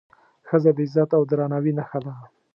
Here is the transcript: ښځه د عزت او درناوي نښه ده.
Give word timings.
ښځه 0.47 0.71
د 0.77 0.79
عزت 0.85 1.09
او 1.17 1.23
درناوي 1.29 1.73
نښه 1.79 1.99
ده. 2.05 2.13